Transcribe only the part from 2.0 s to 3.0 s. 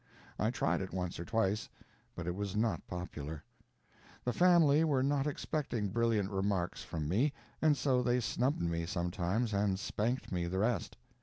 but it was not